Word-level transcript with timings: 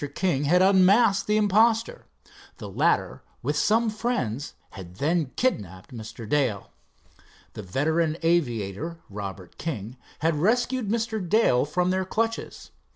King 0.15 0.45
had 0.45 0.63
unmasked 0.63 1.27
the 1.27 1.37
imposter. 1.37 2.07
The 2.57 2.67
latter, 2.71 3.21
with 3.43 3.55
some 3.55 3.91
friends, 3.91 4.55
had 4.71 4.95
then 4.95 5.27
kidnapped 5.35 5.93
Mr. 5.93 6.27
Dale. 6.27 6.71
The 7.53 7.61
veteran 7.61 8.17
aviator, 8.23 8.97
Robert 9.11 9.59
King, 9.59 9.97
had 10.21 10.33
rescued 10.37 10.89
Mr. 10.89 11.19
Dale 11.21 11.65
from 11.65 11.91
their 11.91 12.03
clutches. 12.05 12.71